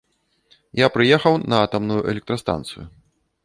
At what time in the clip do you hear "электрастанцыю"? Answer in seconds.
2.15-2.83